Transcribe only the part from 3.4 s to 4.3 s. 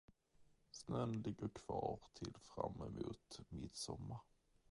midsommar.